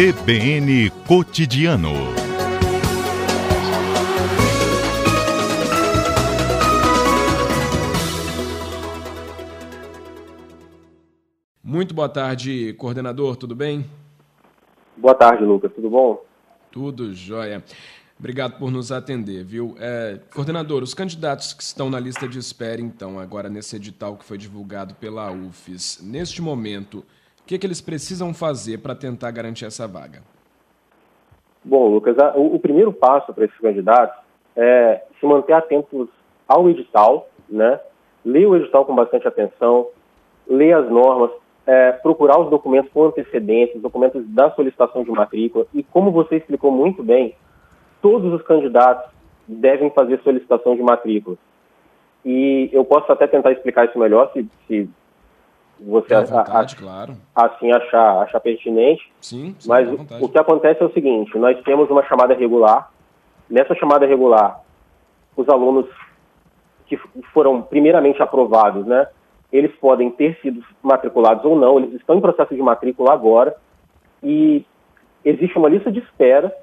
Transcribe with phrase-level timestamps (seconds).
[0.00, 1.92] CBN Cotidiano.
[11.62, 13.84] Muito boa tarde, coordenador, tudo bem?
[14.96, 16.24] Boa tarde, Lucas, tudo bom?
[16.72, 17.62] Tudo jóia.
[18.18, 19.76] Obrigado por nos atender, viu?
[19.78, 24.24] É, coordenador, os candidatos que estão na lista de espera, então, agora nesse edital que
[24.24, 27.04] foi divulgado pela UFES, neste momento,
[27.50, 30.22] que, que eles precisam fazer para tentar garantir essa vaga?
[31.64, 34.16] Bom, Lucas, o, o primeiro passo para esses candidatos
[34.54, 36.08] é se manter atentos
[36.46, 37.80] ao edital, né?
[38.24, 39.88] Ler o edital com bastante atenção,
[40.48, 41.32] ler as normas,
[41.66, 46.70] é, procurar os documentos com antecedentes, documentos da solicitação de matrícula, e como você explicou
[46.70, 47.34] muito bem,
[48.00, 49.10] todos os candidatos
[49.48, 51.36] devem fazer solicitação de matrícula.
[52.24, 54.88] E eu posso até tentar explicar isso melhor, se, se
[55.82, 57.16] você vontade, a, claro.
[57.34, 59.10] assim achar, achar pertinente.
[59.20, 62.90] Sim, sim Mas o, o que acontece é o seguinte, nós temos uma chamada regular.
[63.48, 64.60] Nessa chamada regular,
[65.36, 65.86] os alunos
[66.86, 66.98] que
[67.32, 69.06] foram primeiramente aprovados, né,
[69.52, 73.56] eles podem ter sido matriculados ou não, eles estão em processo de matrícula agora,
[74.22, 74.64] e
[75.24, 76.54] existe uma lista de espera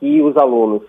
[0.00, 0.82] que os alunos,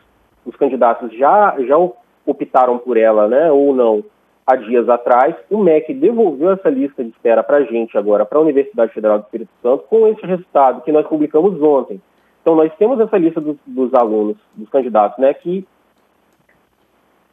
[0.46, 1.78] os candidatos já, já
[2.26, 4.04] optaram por ela, né, ou não,
[4.50, 5.36] há dias atrás.
[5.50, 9.20] O MEC devolveu essa lista de espera para a gente agora, para a Universidade Federal
[9.20, 12.02] do Espírito Santo, com esse resultado que nós publicamos ontem.
[12.42, 15.66] Então, nós temos essa lista dos, dos alunos, dos candidatos, né, que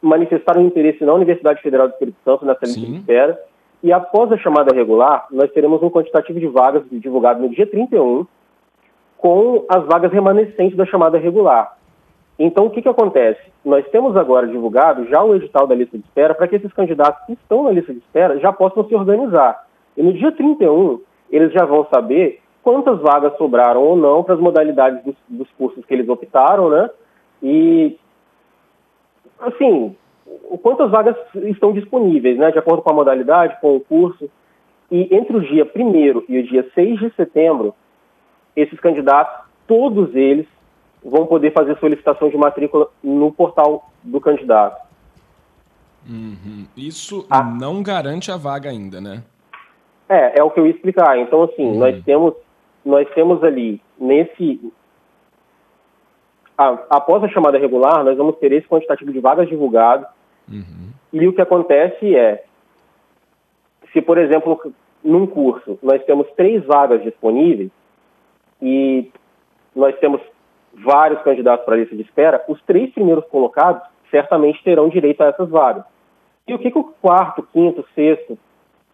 [0.02, 2.92] manifestaram interesse na Universidade Federal do Espírito Santo nessa lista Sim.
[2.92, 3.40] de espera.
[3.82, 8.26] E após a chamada regular, nós teremos um quantitativo de vagas divulgado no dia 31,
[9.16, 11.75] com as vagas remanescentes da chamada regular.
[12.38, 13.40] Então, o que, que acontece?
[13.64, 17.24] Nós temos agora divulgado já o edital da lista de espera para que esses candidatos
[17.26, 19.66] que estão na lista de espera já possam se organizar.
[19.96, 24.40] E no dia 31, eles já vão saber quantas vagas sobraram ou não para as
[24.40, 26.90] modalidades dos, dos cursos que eles optaram, né?
[27.42, 27.96] E,
[29.40, 29.96] assim,
[30.62, 32.50] quantas vagas estão disponíveis, né?
[32.50, 34.28] De acordo com a modalidade, com o curso.
[34.90, 37.74] E entre o dia 1 e o dia 6 de setembro,
[38.54, 40.46] esses candidatos, todos eles,
[41.08, 44.84] vão poder fazer solicitação de matrícula no portal do candidato.
[46.08, 46.66] Uhum.
[46.76, 47.42] Isso ah.
[47.42, 49.22] não garante a vaga ainda, né?
[50.08, 51.18] É, é o que eu ia explicar.
[51.18, 51.78] Então, assim, uhum.
[51.78, 52.34] nós temos
[52.84, 54.72] nós temos ali nesse
[56.56, 60.06] após a chamada regular, nós vamos ter esse quantitativo de vagas divulgado.
[60.48, 60.90] Uhum.
[61.12, 62.44] E o que acontece é,
[63.92, 64.72] se por exemplo,
[65.04, 67.70] num curso nós temos três vagas disponíveis,
[68.60, 69.10] e
[69.74, 70.20] nós temos
[70.84, 75.26] vários candidatos para a lista de espera, os três primeiros colocados certamente terão direito a
[75.26, 75.84] essas vagas.
[76.46, 78.38] E o que, que o quarto, quinto, sexto,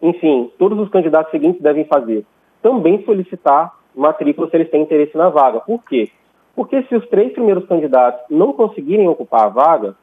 [0.00, 2.24] enfim, todos os candidatos seguintes devem fazer?
[2.62, 5.60] Também solicitar matrícula se eles têm interesse na vaga.
[5.60, 6.10] Por quê?
[6.54, 9.96] Porque se os três primeiros candidatos não conseguirem ocupar a vaga,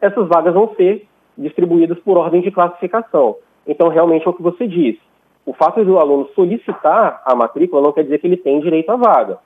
[0.00, 1.06] essas vagas vão ser
[1.36, 3.36] distribuídas por ordem de classificação.
[3.66, 5.00] Então, realmente é o que você disse
[5.44, 8.96] o fato do aluno solicitar a matrícula não quer dizer que ele tem direito à
[8.96, 9.38] vaga.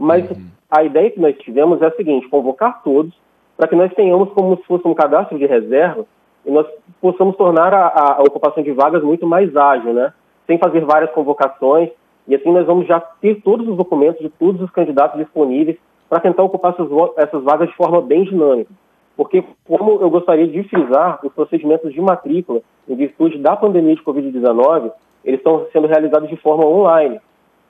[0.00, 0.46] Mas uhum.
[0.70, 3.12] a ideia que nós tivemos é a seguinte: convocar todos
[3.54, 6.06] para que nós tenhamos como se fosse um cadastro de reserva
[6.46, 6.66] e nós
[7.02, 10.14] possamos tornar a, a, ocupação de vagas muito mais ágil, né?
[10.46, 11.90] Sem fazer várias convocações
[12.26, 15.76] e assim nós vamos já ter todos os documentos de todos os candidatos disponíveis
[16.08, 16.88] para tentar ocupar essas,
[17.18, 18.72] essas vagas de forma bem dinâmica.
[19.14, 24.02] Porque, como eu gostaria de frisar, os procedimentos de matrícula, em virtude da pandemia de
[24.02, 24.90] Covid-19,
[25.22, 27.20] eles estão sendo realizados de forma online.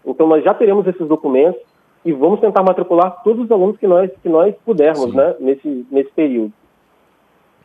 [0.06, 1.60] Então, nós já teremos esses documentos
[2.04, 6.10] e vamos tentar matricular todos os alunos que nós, que nós pudermos né, nesse, nesse
[6.10, 6.52] período.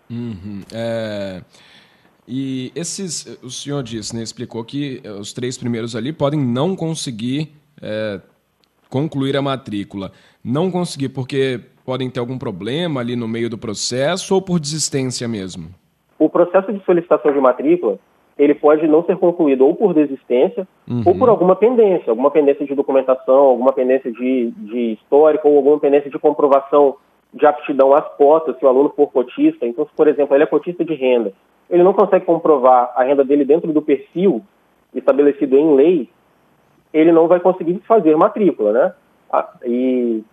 [0.09, 0.61] Uhum.
[0.73, 1.41] É...
[2.27, 7.51] E esses, o senhor disse, né, explicou que os três primeiros ali podem não conseguir
[7.79, 8.19] é,
[8.89, 10.11] concluir a matrícula.
[10.43, 15.27] Não conseguir porque podem ter algum problema ali no meio do processo ou por desistência
[15.27, 15.69] mesmo?
[16.17, 17.99] O processo de solicitação de matrícula,
[18.37, 21.03] ele pode não ser concluído ou por desistência uhum.
[21.05, 25.79] ou por alguma pendência, alguma pendência de documentação, alguma pendência de, de histórico ou alguma
[25.79, 26.97] pendência de comprovação
[27.33, 29.65] de aptidão às cotas, se o aluno for cotista.
[29.65, 31.33] Então, se, por exemplo, ele é cotista de renda,
[31.69, 34.41] ele não consegue comprovar a renda dele dentro do perfil
[34.93, 36.09] estabelecido em lei,
[36.93, 38.93] ele não vai conseguir fazer matrícula, né?
[39.31, 40.23] Ah, e,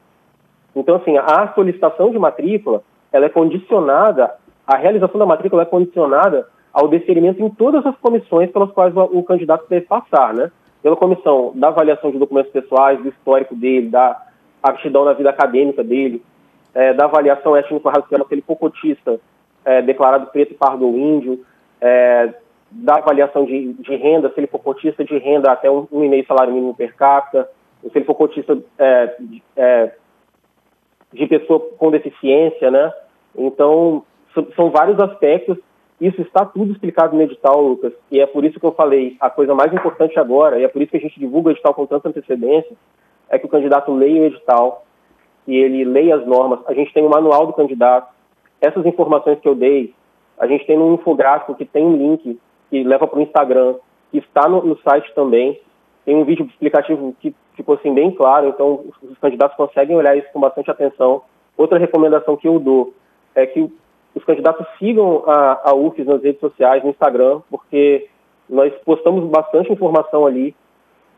[0.76, 2.82] então, assim, a solicitação de matrícula,
[3.12, 4.34] ela é condicionada,
[4.64, 9.22] a realização da matrícula é condicionada ao deferimento em todas as comissões pelas quais o,
[9.22, 10.50] candidato deve passar, né?
[10.82, 14.20] Pela comissão da avaliação de documentos pessoais, do histórico dele, da
[14.62, 16.22] aptidão na vida acadêmica dele,
[16.74, 19.20] é, da avaliação étnico-racial, se ele for cotista,
[19.64, 21.44] é, declarado preto, pardo ou índio,
[21.80, 22.34] é,
[22.70, 26.08] da avaliação de, de, renda, se ele for cotista de renda até um, um e
[26.08, 27.48] meio salário mínimo per capita,
[27.82, 29.16] se ele for cotista é,
[29.56, 29.92] é,
[31.12, 32.90] de pessoa com deficiência, né?
[33.36, 34.04] Então,
[34.56, 35.58] são vários aspectos.
[36.02, 39.30] Isso está tudo explicado no edital, Lucas, e é por isso que eu falei, a
[39.30, 41.86] coisa mais importante agora, e é por isso que a gente divulga o edital com
[41.86, 42.76] tanta antecedência,
[43.30, 44.84] é que o candidato leia o edital,
[45.44, 46.58] que ele leia as normas.
[46.66, 48.12] A gente tem o manual do candidato.
[48.60, 49.94] Essas informações que eu dei,
[50.36, 52.36] a gente tem um infográfico que tem um link
[52.68, 53.76] que leva para o Instagram,
[54.10, 55.60] que está no, no, site também.
[56.04, 60.26] Tem um vídeo explicativo que ficou assim bem claro, então os candidatos conseguem olhar isso
[60.32, 61.22] com bastante atenção.
[61.56, 62.92] Outra recomendação que eu dou
[63.36, 63.72] é que
[64.22, 68.08] os candidatos sigam a, a UFES nas redes sociais, no Instagram, porque
[68.48, 70.54] nós postamos bastante informação ali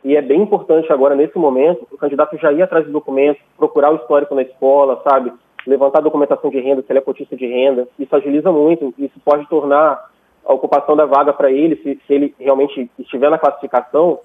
[0.02, 3.90] e é bem importante agora, nesse momento, o candidato já ir atrás de documentos, procurar
[3.90, 5.32] o histórico na escola, sabe?
[5.66, 7.88] Levantar a documentação de renda, se ele é cotista de renda.
[7.98, 10.10] Isso agiliza muito, isso pode tornar
[10.44, 14.20] a ocupação da vaga para ele, se, se, ele realmente estiver na classificação,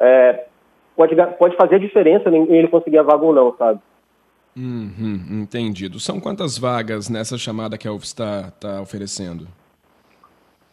[0.00, 0.44] é,
[0.96, 3.80] pode, pode fazer a diferença em ele conseguir a vaga ou não, sabe?
[4.56, 6.00] Uhum, entendido.
[6.00, 9.46] São quantas vagas nessa chamada que a UFS está tá oferecendo?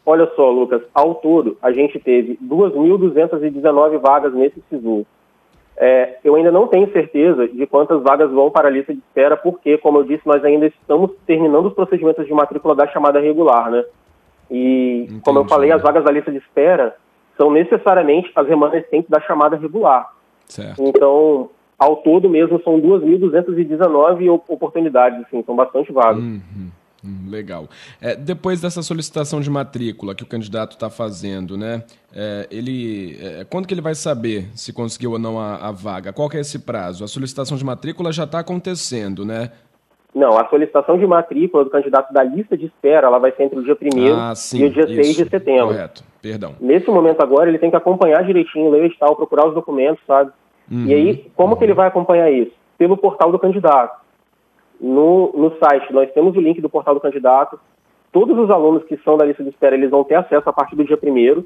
[0.05, 5.05] Olha só, Lucas, ao todo a gente teve 2.219 vagas nesse SISU.
[5.75, 9.35] É, eu ainda não tenho certeza de quantas vagas vão para a lista de espera,
[9.35, 13.71] porque, como eu disse, nós ainda estamos terminando os procedimentos de matrícula da chamada regular,
[13.71, 13.83] né?
[14.51, 15.21] E, Entendi.
[15.21, 16.95] como eu falei, as vagas da lista de espera
[17.35, 20.13] são necessariamente as remanescentes da chamada regular.
[20.45, 20.83] Certo.
[20.83, 21.49] Então,
[21.83, 26.23] ao todo mesmo, são 2.219 oportunidades, assim, são bastante vagas.
[26.23, 26.71] Uhum.
[27.05, 27.67] Hum, legal.
[28.01, 31.83] É, depois dessa solicitação de matrícula que o candidato está fazendo, né?
[32.15, 36.13] É, ele, é, quando que ele vai saber se conseguiu ou não a, a vaga?
[36.13, 37.03] Qual que é esse prazo?
[37.03, 39.51] A solicitação de matrícula já está acontecendo, né?
[40.15, 43.59] Não, a solicitação de matrícula do candidato da lista de espera, ela vai ser entre
[43.59, 44.93] o dia 1 ah, e o dia isso.
[44.93, 45.67] 6 de setembro.
[45.67, 46.55] Correto, perdão.
[46.61, 50.31] Nesse momento agora, ele tem que acompanhar direitinho, ler o edital, procurar os documentos, sabe?
[50.73, 52.51] Uhum, e aí, como que ele vai acompanhar isso?
[52.77, 54.03] Pelo portal do candidato
[54.83, 57.57] no, no site nós temos o link do portal do candidato.
[58.11, 60.75] Todos os alunos que são da lista de espera, eles vão ter acesso a partir
[60.75, 61.43] do dia 1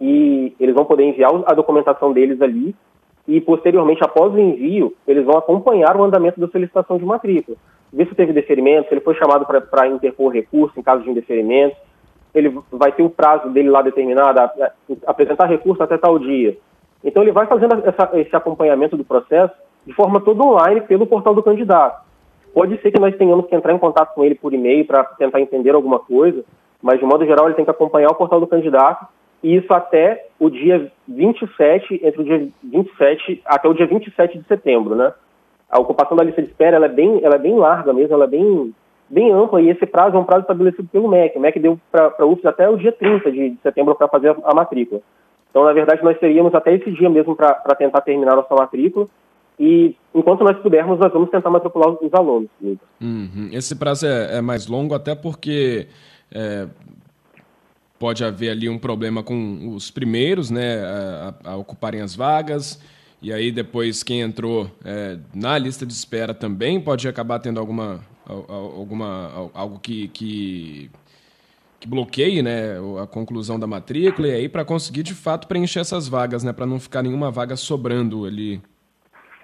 [0.00, 2.74] e eles vão poder enviar a documentação deles ali
[3.28, 7.56] e, posteriormente, após o envio, eles vão acompanhar o andamento da solicitação de matrícula.
[7.92, 11.76] Ver se teve deferimento, se ele foi chamado para interpor recurso em caso de indeferimento,
[12.34, 14.72] ele vai ter o prazo dele lá determinado, a, a,
[15.06, 16.56] apresentar recurso até tal dia.
[17.04, 19.54] Então, ele vai fazendo essa, esse acompanhamento do processo
[19.86, 22.04] de forma toda online pelo portal do candidato.
[22.52, 25.40] Pode ser que nós tenhamos que entrar em contato com ele por e-mail para tentar
[25.40, 26.44] entender alguma coisa,
[26.82, 29.06] mas de modo geral ele tem que acompanhar o portal do candidato
[29.42, 34.44] e isso até o dia 27, entre o dia 27 até o dia 27 de
[34.46, 35.12] setembro, né?
[35.70, 38.24] A ocupação da lista de espera ela é bem, ela é bem larga mesmo, ela
[38.24, 38.74] é bem,
[39.08, 41.38] bem ampla e esse prazo é um prazo estabelecido pelo MEC.
[41.38, 44.54] O MEC deu para a UFS até o dia 30 de, setembro para fazer a
[44.54, 45.00] matrícula.
[45.50, 49.06] Então, na verdade, nós teríamos até esse dia mesmo para tentar terminar nossa matrícula.
[49.58, 52.48] E enquanto nós pudermos, nós vamos tentar matricular os alunos.
[53.00, 53.50] Uhum.
[53.52, 55.88] Esse prazo é, é, mais longo, até porque
[56.32, 56.66] é,
[57.98, 62.80] pode haver ali um problema com os primeiros né, a, a ocuparem as vagas.
[63.20, 68.00] E aí depois quem entrou é, na lista de espera também pode acabar tendo alguma,
[68.26, 70.90] alguma algo que, que,
[71.80, 76.06] que bloqueie né, a conclusão da matrícula e aí para conseguir de fato preencher essas
[76.06, 78.60] vagas, né, para não ficar nenhuma vaga sobrando ali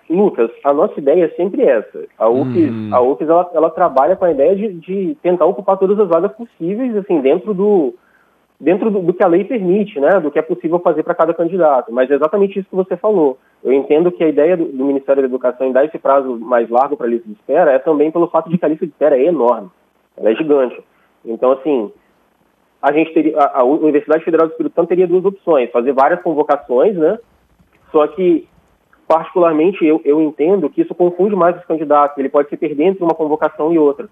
[0.08, 2.04] Lucas, a nossa ideia é sempre essa.
[2.16, 2.90] A UFES, uhum.
[2.92, 6.32] a UFES ela, ela, trabalha com a ideia de, de, tentar ocupar todas as vagas
[6.32, 7.94] possíveis, assim, dentro do
[8.58, 11.34] dentro do, do que a lei permite, né, do que é possível fazer para cada
[11.34, 11.92] candidato.
[11.92, 13.36] Mas é exatamente isso que você falou.
[13.62, 16.70] Eu entendo que a ideia do, do Ministério da Educação em dar esse prazo mais
[16.70, 18.92] largo para a lista de espera é também pelo fato de que a lista de
[18.92, 19.68] espera é enorme,
[20.16, 20.80] ela é gigante.
[21.24, 21.92] Então, assim,
[22.86, 26.22] a gente teria, a, a Universidade Federal do Espírito Santo teria duas opções: fazer várias
[26.22, 27.18] convocações, né?
[27.90, 28.46] Só que
[29.08, 32.16] particularmente, eu, eu entendo que isso confunde mais os candidatos.
[32.16, 34.08] Ele pode se perder entre uma convocação e outra.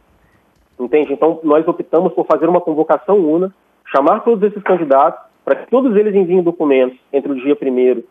[0.79, 1.13] Entende?
[1.13, 3.55] Então, nós optamos por fazer uma convocação una,
[3.95, 8.03] chamar todos esses candidatos, para que todos eles enviem documentos entre o dia 1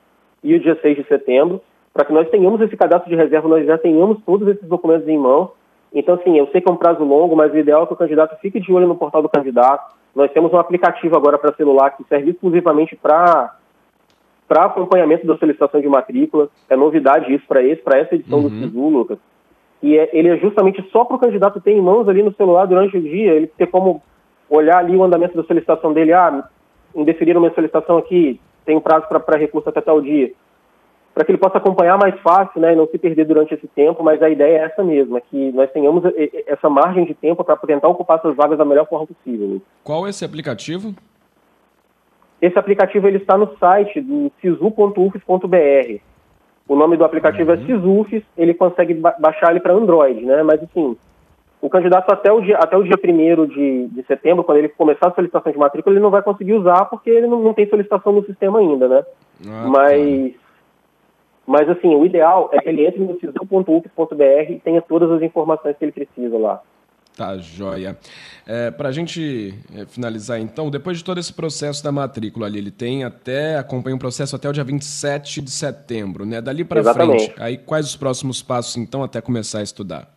[0.44, 1.62] e o dia 6 de setembro,
[1.94, 5.18] para que nós tenhamos esse cadastro de reserva, nós já tenhamos todos esses documentos em
[5.18, 5.52] mão.
[5.94, 7.98] Então, sim, eu sei que é um prazo longo, mas o ideal é que o
[7.98, 9.94] candidato fique de olho no portal do candidato.
[10.16, 13.56] Nós temos um aplicativo agora para celular que serve exclusivamente para
[14.48, 16.50] para acompanhamento da solicitação de matrícula.
[16.70, 18.50] É novidade isso para esse, para essa edição uhum.
[18.50, 19.18] do SISU, Lucas.
[19.82, 22.66] E é, ele é justamente só para o candidato ter em mãos ali no celular
[22.66, 24.04] durante o dia, ele ter como
[24.50, 26.48] olhar ali o andamento da solicitação dele, ah,
[26.96, 30.32] indeferiram minha solicitação aqui, tem prazo para recurso até tal dia.
[31.14, 34.04] Para que ele possa acompanhar mais fácil, né, e não se perder durante esse tempo,
[34.04, 36.04] mas a ideia é essa mesma, que nós tenhamos
[36.48, 39.62] essa margem de tempo para tentar ocupar essas vagas da melhor forma possível.
[39.84, 40.96] Qual é esse aplicativo?
[42.42, 46.02] Esse aplicativo ele está no site do sisu.ufes.br.
[46.68, 47.62] O nome do aplicativo é uhum.
[47.62, 50.42] é SISUFIS, ele consegue ba baixar ele para Android, né?
[50.44, 50.98] Mas assim,
[51.62, 55.08] o candidato até o dia, até o dia 1 de, de setembro, quando ele começar
[55.08, 58.12] a solicitação de matrícula, ele não vai conseguir usar porque ele não, não tem solicitação
[58.12, 59.06] no sistema ainda, né?
[59.48, 60.40] Ah, mas, tá.
[61.46, 65.76] Mas assim, o ideal é que ele entre no sisu.uf.br e tenha todas as informações
[65.78, 66.62] que ele precisa lá.
[67.16, 67.96] Tá, joia.
[68.48, 72.58] É, Para a gente é, finalizar, então, depois de todo esse processo da matrícula ali,
[72.58, 76.42] ele tem até, acompanha o processo até o dia 27 de setembro, né?
[76.42, 80.08] Dali para frente, aí quais os próximos passos, então, até começar a estudar?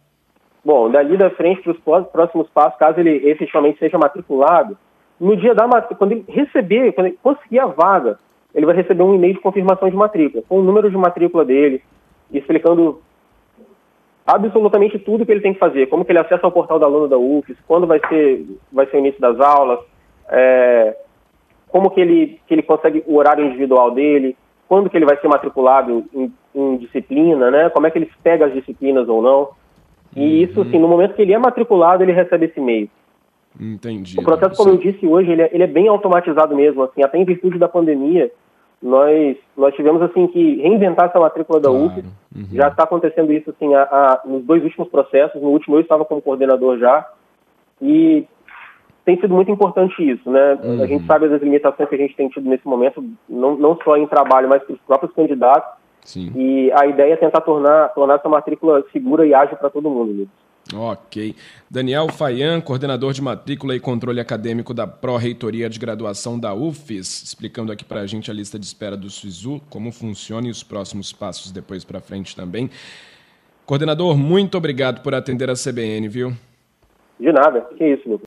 [0.65, 4.77] Bom, dali da frente para os próximos passos, caso ele efetivamente seja matriculado,
[5.21, 8.19] no dia da matrícula, quando ele receber, quando ele conseguir a vaga,
[8.57, 11.83] ele vai receber um e-mail de confirmação de matrícula, com o número de matrícula dele,
[12.33, 13.03] explicando
[14.27, 17.07] absolutamente tudo que ele tem que fazer, como que ele acessa o portal da aluno
[17.07, 19.79] da UFES, quando vai ser, vai ser o início das aulas,
[20.31, 20.97] é,
[21.69, 24.35] como que ele, que ele consegue o horário individual dele,
[24.67, 27.69] quando que ele vai ser matriculado em, em disciplina, né?
[27.69, 29.51] Como é que ele pega as disciplinas ou não.
[30.17, 30.27] E uhum.
[30.27, 32.89] isso, assim, no momento que ele é matriculado, ele recebe esse e-mail.
[33.61, 34.19] Entendi.
[34.19, 37.19] O processo, como eu disse hoje, ele é, ele é bem automatizado mesmo, assim, até
[37.19, 38.33] em virtude da pandemia,
[38.87, 41.87] nós, nós tivemos assim que reinventar essa matrícula da claro.
[41.87, 42.05] UF.
[42.35, 42.47] Uhum.
[42.53, 45.43] Já está acontecendo isso assim a, a, nos dois últimos processos.
[45.43, 47.05] No último eu estava como coordenador já
[47.83, 48.25] e
[49.05, 50.59] tem sido muito importante isso, né?
[50.63, 50.83] Uhum.
[50.83, 53.97] A gente sabe as limitações que a gente tem tido nesse momento, não, não só
[53.97, 55.69] em trabalho, mas para os próprios candidatos.
[56.03, 56.33] Sim.
[56.37, 60.13] E a ideia é tentar tornar, tornar essa matrícula segura e ágil para todo mundo.
[60.13, 60.46] Lucas.
[60.75, 61.35] Ok.
[61.71, 67.71] Daniel Fayan, coordenador de matrícula e controle acadêmico da Pró-Reitoria de Graduação da UFES, explicando
[67.71, 71.13] aqui para a gente a lista de espera do SISU, como funciona e os próximos
[71.13, 72.69] passos depois para frente também.
[73.65, 76.33] Coordenador, muito obrigado por atender a CBN, viu?
[77.19, 77.63] De nada.
[77.77, 78.25] Que isso, Lucas.